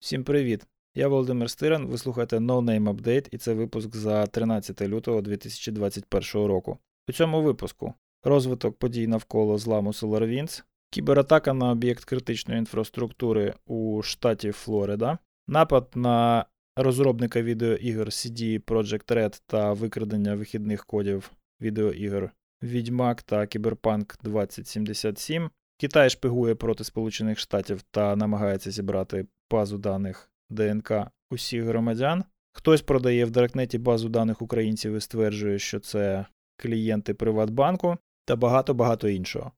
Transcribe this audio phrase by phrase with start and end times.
[0.00, 0.66] Всім привіт!
[0.94, 6.46] Я Володимир Стиран, ви слухаєте No Name Update і це випуск за 13 лютого 2021
[6.46, 6.78] року.
[7.08, 14.52] У цьому випуску розвиток подій навколо зламу SolarWinds, кібератака на об'єкт критичної інфраструктури у штаті
[14.52, 15.18] Флорида,
[15.48, 16.44] напад на
[16.76, 21.30] розробника відеоігор CD Projekt Red та викрадення вихідних кодів
[21.60, 22.30] відеоігор
[22.62, 25.50] Відьмак та Кіберпанк 2077.
[25.76, 30.92] Китай шпигує проти Сполучених Штатів та намагається зібрати базу даних ДНК
[31.30, 32.24] усіх громадян.
[32.52, 39.08] Хтось продає в Даркнеті базу даних українців і стверджує, що це клієнти Приватбанку та багато-багато
[39.08, 39.52] іншого.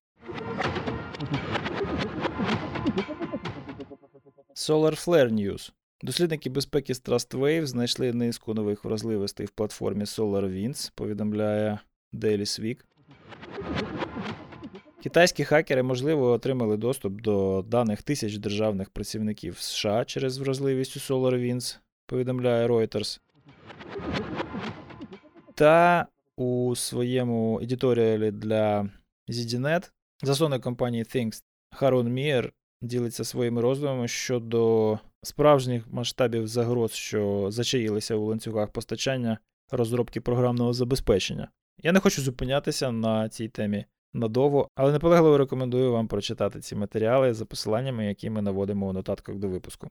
[4.54, 5.72] SolarFlare News.
[6.02, 11.78] Дослідники безпеки з TrustWave знайшли низку нових вразливостей в платформі SolarWinds, повідомляє
[12.14, 12.78] Daily Week.
[15.02, 21.78] Китайські хакери, можливо, отримали доступ до даних тисяч державних працівників США через вразливість у SolarWinds,
[22.06, 23.20] повідомляє Reuters.
[25.54, 26.06] Та
[26.36, 28.88] у своєму едиторіалі для
[29.28, 29.90] ZDNet
[30.22, 38.24] засновник компанії Things Харун Мієр ділиться своїми роздумами щодо справжніх масштабів загроз, що зачаїлися у
[38.24, 39.38] ланцюгах постачання
[39.70, 41.48] розробки програмного забезпечення.
[41.82, 47.34] Я не хочу зупинятися на цій темі надовго, але наполегливо рекомендую вам прочитати ці матеріали
[47.34, 49.88] за посиланнями, які ми наводимо у нотатках до випуску.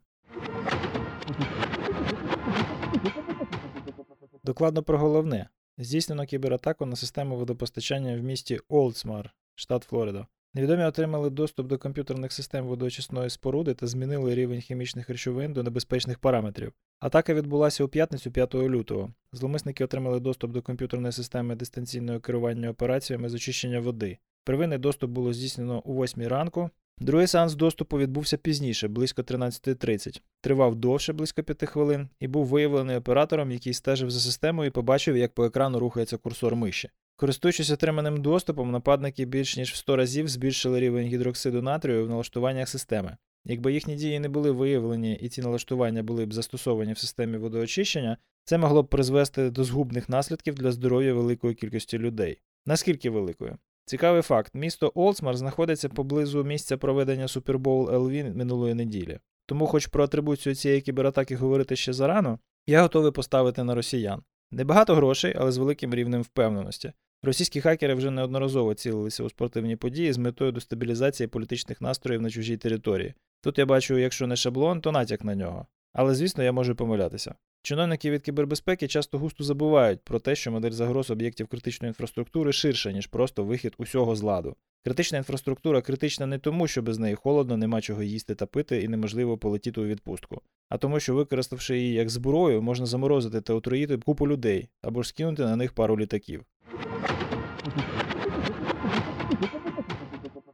[4.43, 5.49] Докладно про головне.
[5.77, 10.27] Здійснено кібератаку на систему водопостачання в місті Олдсмар, штат Флорида.
[10.53, 16.19] Невідомі отримали доступ до комп'ютерних систем водоочисної споруди та змінили рівень хімічних речовин до небезпечних
[16.19, 16.73] параметрів.
[16.99, 19.13] Атака відбулася у п'ятницю 5 лютого.
[19.31, 24.17] Зломисники отримали доступ до комп'ютерної системи дистанційного керування операціями з очищення води.
[24.43, 26.69] Первинний доступ було здійснено у 8 ранку.
[26.99, 30.21] Другий сеанс доступу відбувся пізніше, близько 13.30.
[30.41, 35.17] Тривав довше, близько 5 хвилин, і був виявлений оператором, який стежив за системою і побачив,
[35.17, 36.89] як по екрану рухається курсор миші.
[37.19, 42.69] Користуючись отриманим доступом, нападники більш ніж в 100 разів збільшили рівень гідроксиду натрію в налаштуваннях
[42.69, 43.17] системи.
[43.45, 48.17] Якби їхні дії не були виявлені і ці налаштування були б застосовані в системі водоочищення,
[48.43, 52.41] це могло б призвести до згубних наслідків для здоров'я великої кількості людей.
[52.65, 53.57] Наскільки великою?
[53.85, 59.19] Цікавий факт: місто Олдсмар знаходиться поблизу місця проведення Bowl LV минулої неділі.
[59.45, 64.23] Тому, хоч про атрибуцію цієї кібератаки говорити ще зарано, я готовий поставити на росіян.
[64.51, 66.93] Небагато грошей, але з великим рівнем впевненості.
[67.23, 72.57] Російські хакери вже неодноразово цілилися у спортивні події з метою дестабілізації політичних настроїв на чужій
[72.57, 73.13] території.
[73.41, 75.67] Тут я бачу, якщо не шаблон, то натяк на нього.
[75.93, 77.35] Але звісно, я можу помилятися.
[77.67, 82.91] Чиновники від кібербезпеки часто густо забувають про те, що модель загроз об'єктів критичної інфраструктури ширша,
[82.91, 84.55] ніж просто вихід усього з ладу.
[84.83, 88.87] Критична інфраструктура критична не тому, що без неї холодно, нема чого їсти та пити і
[88.87, 93.97] неможливо полетіти у відпустку, а тому, що, використавши її як зброю, можна заморозити та отруїти
[93.97, 96.45] купу людей або ж скинути на них пару літаків.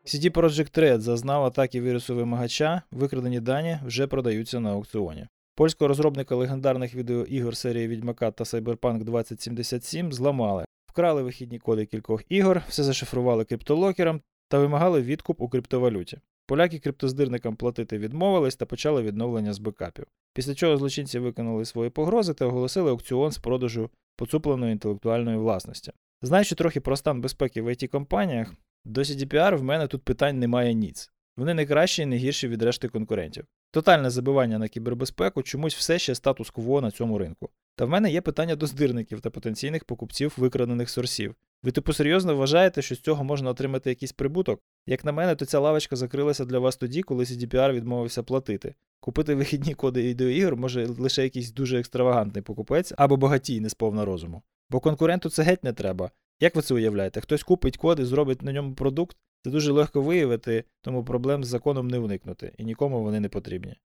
[0.06, 5.28] CD Projekt Red зазнав атаки вірусу вимагача, викрадені дані вже продаються на аукціоні.
[5.56, 12.62] Польського розробника легендарних відеоігор серії Відьмака та Cyberpunk 2077 зламали, вкрали вихідні коди кількох ігор,
[12.68, 16.20] все зашифрували криптолокером та вимагали відкуп у криптовалюті.
[16.48, 20.06] Поляки криптоздирникам платити відмовились та почали відновлення з бекапів.
[20.34, 25.92] Після чого злочинці виконали свої погрози та оголосили аукціон з продажу поцупленої інтелектуальної власності.
[26.22, 28.54] Знаючи трохи про стан безпеки в it компаніях,
[28.86, 31.12] до CDPR в мене тут питань немає ніц.
[31.38, 33.46] Вони не кращі і не гірші від решти конкурентів.
[33.72, 37.50] Тотальне забивання на кібербезпеку чомусь все ще статус-кво на цьому ринку.
[37.76, 41.36] Та в мене є питання до здирників та потенційних покупців викрадених сорсів.
[41.64, 44.62] Ви типу серйозно вважаєте, що з цього можна отримати якийсь прибуток?
[44.86, 48.76] Як на мене, то ця лавочка закрилася для вас тоді, коли CDPR відмовився платити.
[49.00, 54.44] Купити вихідні коди відеоігр може лише якийсь дуже екстравагантний покупець або багатій не сповна розуму.
[54.70, 56.12] Бо конкуренту це геть не треба.
[56.40, 57.22] Як ви це уявляєте?
[57.22, 61.48] Хтось купить код і зробить на ньому продукт, це дуже легко виявити, тому проблем з
[61.48, 63.76] законом не уникнути, і нікому вони не потрібні.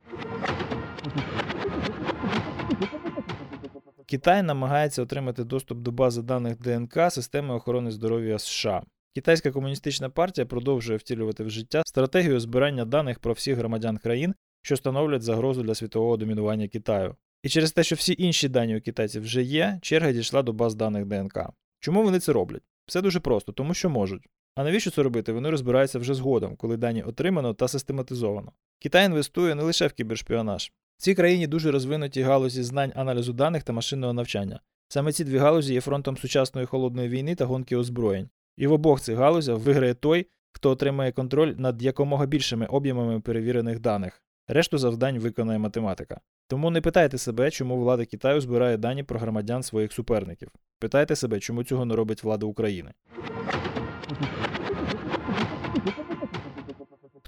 [4.07, 8.83] Китай намагається отримати доступ до бази даних ДНК системи охорони здоров'я США.
[9.15, 14.77] Китайська комуністична партія продовжує втілювати в життя стратегію збирання даних про всіх громадян країн, що
[14.77, 17.17] становлять загрозу для світового домінування Китаю.
[17.43, 20.75] І через те, що всі інші дані у китайців вже є, черга дійшла до баз
[20.75, 21.39] даних ДНК.
[21.81, 22.63] Чому вони це роблять?
[22.87, 24.23] Все дуже просто, тому що можуть.
[24.59, 25.33] А навіщо це робити?
[25.33, 28.53] Вони розбираються вже згодом, коли дані отримано та систематизовано.
[28.79, 30.73] Китай інвестує не лише в кібершпіонаж.
[30.97, 34.61] В цій країні дуже розвинуті галузі знань аналізу даних та машинного навчання.
[34.89, 38.29] Саме ці дві галузі є фронтом сучасної холодної війни та гонки озброєнь.
[38.57, 43.81] І в обох цих галузях виграє той, хто отримає контроль над якомога більшими об'ємами перевірених
[43.81, 44.23] даних.
[44.49, 46.21] Решту завдань виконає математика.
[46.49, 50.49] Тому не питайте себе, чому влада Китаю збирає дані про громадян своїх суперників.
[50.79, 52.93] Питайте себе, чому цього не робить влада України.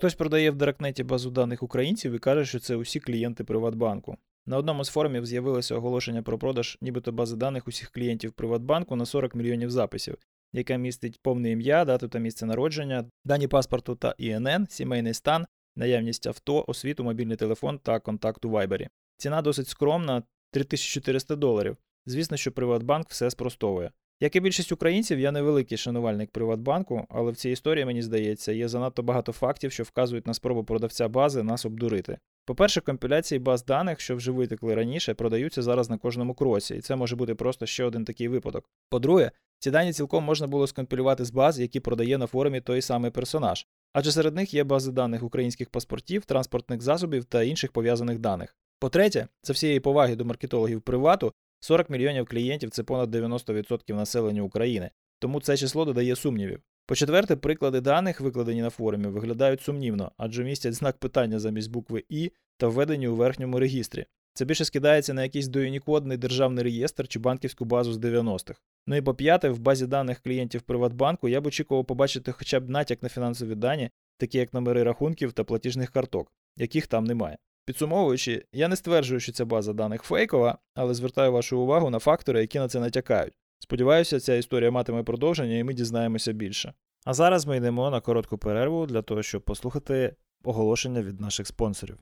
[0.00, 4.16] Хтось продає в Даркнеті базу даних українців і каже, що це усі клієнти Приватбанку.
[4.46, 9.06] На одному з форумів з'явилося оголошення про продаж нібито бази даних усіх клієнтів Приватбанку на
[9.06, 10.16] 40 мільйонів записів,
[10.52, 16.26] яка містить повне ім'я, дату та місце народження, дані паспорту та ІНН, сімейний стан, наявність
[16.26, 18.88] авто, освіту, мобільний телефон та контакт у Вайбері.
[19.16, 21.76] Ціна досить скромна 3400 доларів.
[22.06, 23.90] Звісно, що Приватбанк все спростовує.
[24.22, 28.52] Як і більшість українців, я не великий шанувальник Приватбанку, але в цій історії, мені здається,
[28.52, 32.18] є занадто багато фактів, що вказують на спробу продавця бази нас обдурити.
[32.44, 36.96] По-перше, компіляції баз даних, що вже витекли раніше, продаються зараз на кожному кроці, і це
[36.96, 38.70] може бути просто ще один такий випадок.
[38.90, 43.10] По-друге, ці дані цілком можна було скомпілювати з баз, які продає на форумі той самий
[43.10, 48.56] персонаж, адже серед них є бази даних українських паспортів, транспортних засобів та інших пов'язаних даних.
[48.78, 54.90] По-третє, за всієї поваги до маркетологів привату, 40 мільйонів клієнтів це понад 90% населення України,
[55.18, 56.60] тому це число додає сумнівів.
[56.86, 62.32] По-четверте, приклади даних, викладені на форумі, виглядають сумнівно, адже містять знак питання замість букви І
[62.56, 64.06] та введені у верхньому регістрі.
[64.34, 68.60] Це більше скидається на якийсь доюнікодний державний реєстр чи банківську базу з 90-х.
[68.86, 72.70] Ну і по п'яте, в базі даних клієнтів Приватбанку я б очікував побачити хоча б
[72.70, 77.38] натяк на фінансові дані, такі як номери рахунків та платіжних карток, яких там немає.
[77.64, 82.40] Підсумовуючи, я не стверджую, що ця база даних фейкова, але звертаю вашу увагу на фактори,
[82.40, 83.34] які на це натякають.
[83.58, 86.74] Сподіваюся, ця історія матиме продовження і ми дізнаємося більше.
[87.04, 91.98] А зараз ми йдемо на коротку перерву для того, щоб послухати оголошення від наших спонсорів.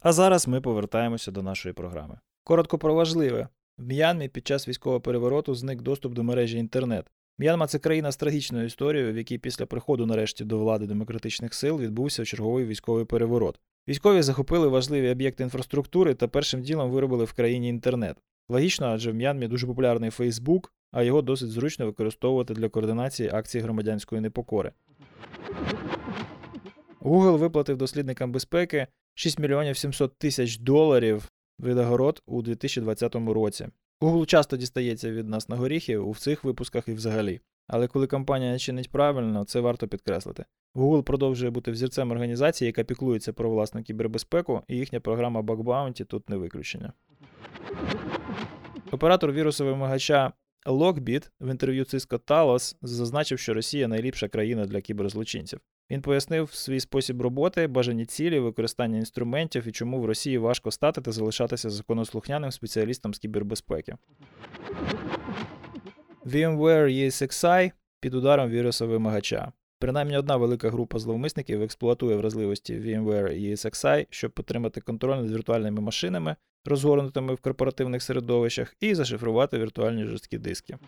[0.00, 2.18] А зараз ми повертаємося до нашої програми.
[2.44, 3.48] Коротко про важливе.
[3.78, 7.10] В М'янмі під час військового перевороту зник доступ до мережі інтернет.
[7.38, 11.80] М'янма це країна з трагічною історією, в якій після приходу нарешті до влади демократичних сил
[11.80, 13.60] відбувся черговий військовий переворот.
[13.88, 18.16] Військові захопили важливі об'єкти інфраструктури та першим ділом виробили в країні інтернет.
[18.48, 23.60] Логічно, адже в М'янмі дуже популярний Фейсбук, а його досить зручно використовувати для координації акцій
[23.60, 24.72] громадянської непокори.
[27.00, 33.68] Google виплатив дослідникам безпеки 6 мільйонів 700 тисяч доларів видогород у 2020 році.
[34.02, 37.40] Google часто дістається від нас на горіхи у цих випусках і взагалі.
[37.68, 40.44] Але коли компанія чинить правильно, це варто підкреслити.
[40.74, 46.04] Google продовжує бути взірцем організації, яка піклується про власну кібербезпеку, і їхня програма Bug Bounty
[46.04, 46.92] тут не виключення.
[48.90, 50.32] Оператор вірусового вимагача
[50.66, 55.60] Lockbit в інтерв'ю Cisco Talos зазначив, що Росія найліпша країна для кіберзлочинців.
[55.90, 61.00] Він пояснив свій спосіб роботи, бажані цілі, використання інструментів і чому в Росії важко стати
[61.00, 63.96] та залишатися законослухняним спеціалістом з кібербезпеки.
[66.26, 69.52] VMware ESXi під ударом віруса вимагача.
[69.78, 76.36] Принаймні одна велика група зловмисників експлуатує вразливості VMware ESXi, щоб отримати контроль над віртуальними машинами,
[76.64, 80.78] розгорнутими в корпоративних середовищах, і зашифрувати віртуальні жорсткі диски.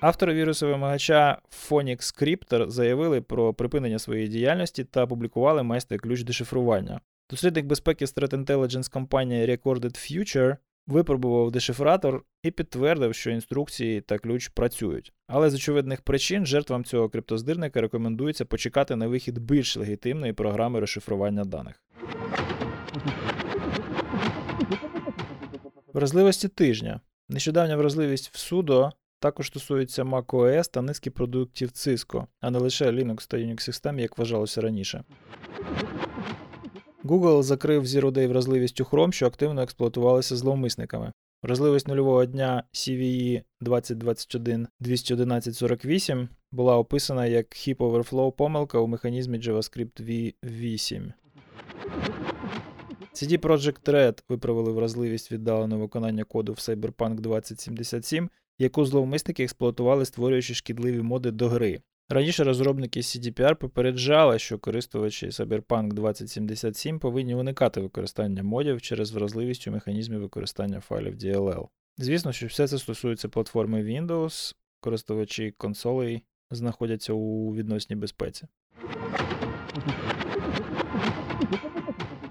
[0.00, 7.00] Автори вірусу вимагача Phoenix Cryptor заявили про припинення своєї діяльності та опублікували майстер-ключ дешифрування.
[7.30, 10.56] Дослідник безпеки Threat Intelligence компанії Recorded Future
[10.86, 15.12] випробував дешифратор і підтвердив, що інструкції та ключ працюють.
[15.28, 21.44] Але з очевидних причин жертвам цього криптоздирника рекомендується почекати на вихід більш легітимної програми розшифрування
[21.44, 21.82] даних.
[25.92, 27.00] Вразливості тижня.
[27.28, 33.28] Нещодавня вразливість в судо також стосується macOS та низки продуктів Cisco, а не лише Linux
[33.28, 35.04] та Unix систем, як вважалося раніше.
[37.04, 41.12] Google закрив Zero Day вразливість у Chrome, що активно експлуатувалися зловмисниками.
[41.42, 50.26] Вразливість нульового дня CVE 2021 21148 була описана як Heap Overflow помилка у механізмі JavaScript
[50.42, 51.12] V8.
[53.14, 58.30] CD Projekt Red виправили вразливість віддаленого виконання коду в Cyberpunk 2077,
[58.60, 61.80] яку зловмисники експлуатували, створюючи шкідливі моди до гри.
[62.08, 69.70] Раніше розробники CDPR попереджали, що користувачі Cyberpunk 2077 повинні уникати використання модів через вразливість у
[69.70, 71.68] механізмі використання файлів DLL.
[71.98, 78.46] Звісно, що все це стосується платформи Windows, користувачі консолей знаходяться у відносній безпеці.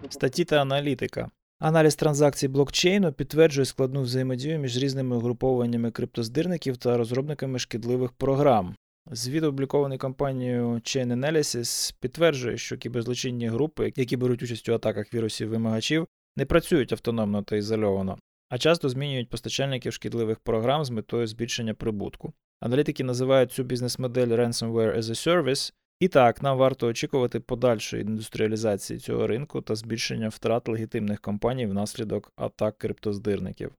[0.10, 1.30] Статті та аналітика.
[1.60, 8.76] Аналіз транзакцій блокчейну підтверджує складну взаємодію між різними угрупованнями криптоздирників та розробниками шкідливих програм.
[9.12, 15.50] Звіт, опублікований компанією Chain Analysis, підтверджує, що кіберзлочинні групи, які беруть участь у атаках вірусів
[15.50, 18.18] вимагачів, не працюють автономно та ізольовано.
[18.50, 22.34] а часто змінюють постачальників шкідливих програм з метою збільшення прибутку.
[22.60, 25.74] Аналітики називають цю бізнес-модель Ransomware as a Service.
[26.00, 32.32] І так, нам варто очікувати подальшої індустріалізації цього ринку та збільшення втрат легітимних компаній внаслідок
[32.36, 33.72] атак криптоздирників.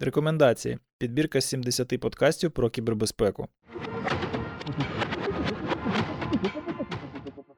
[0.00, 0.78] Рекомендації.
[0.98, 3.48] Підбірка з 70 подкастів про кібербезпеку.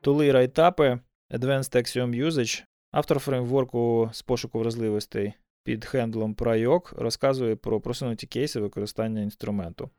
[0.01, 0.99] Тули райтапи,
[1.31, 5.33] Advanced Axiom Usage, автор фреймворку з пошуку вразливостей
[5.65, 9.91] під хендлом PryOk розказує про просунуті кейси використання інструменту.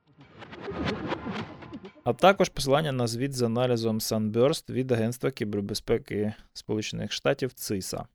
[2.03, 8.05] А також посилання на звіт з аналізом Sunburst від Агентства кібербезпеки Сполучених Штатів ЦИСА.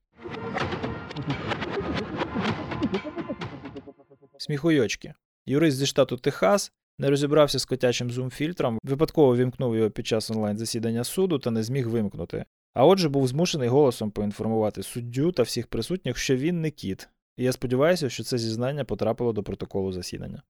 [4.39, 5.15] Сміхуйочки.
[5.47, 11.05] Юрист зі штату Техас не розібрався з котячим зум-фільтром, випадково вімкнув його під час онлайн-засідання
[11.05, 12.45] суду та не зміг вимкнути.
[12.75, 17.09] А отже, був змушений голосом поінформувати суддю та всіх присутніх, що він не кіт.
[17.37, 20.43] І я сподіваюся, що це зізнання потрапило до протоколу засідання.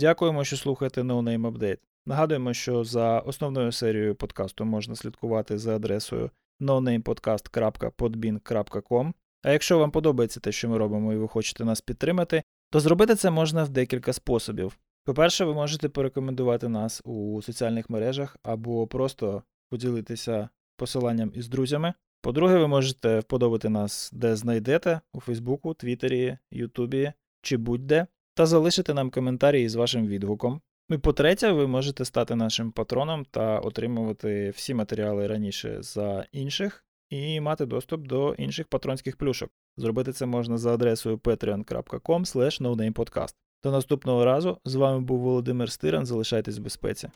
[0.00, 1.78] Дякуємо, що слухаєте No Name Update.
[2.06, 6.30] Нагадуємо, що за основною серією подкасту можна слідкувати за адресою
[6.60, 9.12] nonamepodcast.podbean.com.
[9.42, 13.14] А якщо вам подобається те, що ми робимо, і ви хочете нас підтримати, то зробити
[13.14, 14.78] це можна в декілька способів.
[15.04, 21.94] По-перше, ви можете порекомендувати нас у соціальних мережах або просто поділитися посиланням із друзями.
[22.22, 28.94] По-друге, ви можете вподобати нас де знайдете у Фейсбуку, Твіттері, Ютубі чи будь-де, та залишити
[28.94, 30.60] нам коментарі з вашим відгуком.
[30.90, 37.40] І по-третє, ви можете стати нашим патроном та отримувати всі матеріали раніше за інших і
[37.40, 39.50] мати доступ до інших патронських плюшок.
[39.76, 43.34] Зробити це можна за адресою patreon.com.
[43.62, 46.06] До наступного разу з вами був Володимир Стиран.
[46.06, 47.10] Залишайтесь в безпеці.